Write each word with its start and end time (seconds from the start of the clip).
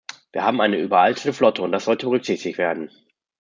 Wir 0.31 0.41
haben 0.43 0.61
eine 0.61 0.77
überalterte 0.79 1.31
Flotte, 1.31 1.61
und 1.61 1.71
das 1.71 1.85
sollte 1.85 2.07
berücksichtigt 2.07 2.57
werden. 2.57 2.89